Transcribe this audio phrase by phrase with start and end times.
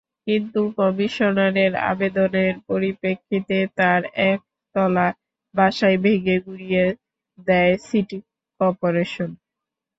[0.27, 5.07] কিন্তু কমিশনারের আবেদনের পরিপ্রেক্ষিতে তাঁর একতলা
[5.55, 6.83] বাসাই ভেঙে গুঁড়িয়ে
[7.47, 8.17] দেয় সিটি
[8.59, 9.29] করপোরেশন।